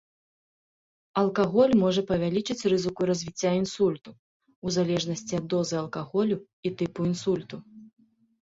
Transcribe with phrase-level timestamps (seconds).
[1.21, 4.09] Алкаголь можа павялічыць рызыку развіцця інсульту,
[4.69, 6.35] у залежнасці ад дозы алкаголю
[6.67, 7.57] і тыпу інсульту.